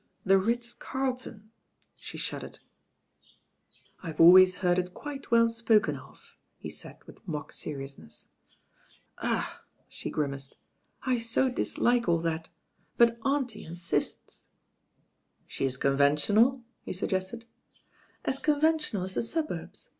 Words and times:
"The 0.25 0.39
Ritz 0.39 0.73
Carlton." 0.73 1.51
She 1.93 2.17
shuddered. 2.17 2.57
"I've 4.01 4.19
always 4.19 4.55
heard 4.65 4.79
It 4.79 4.95
quite 4.95 5.29
well 5.29 5.47
spoken 5.47 5.95
of," 5.95 6.33
he 6.57 6.71
said 6.71 6.97
with 7.05 7.19
mock 7.27 7.53
seriousness. 7.53 8.25
"Ugh 9.19 9.43
I" 9.45 9.57
she 9.87 10.09
grimaced. 10.09 10.55
"I 11.03 11.19
so 11.19 11.49
dislike 11.51 12.09
all 12.09 12.17
that; 12.21 12.49
but 12.97 13.19
auntie 13.23 13.63
insists." 13.63 14.41
"She 15.45 15.65
Is 15.65 15.77
conventional?" 15.77 16.63
he 16.81 16.93
suggested. 16.93 17.45
"As 18.25 18.39
conventional 18.39 19.03
as 19.03 19.13
the 19.13 19.21
suburbs. 19.21 19.89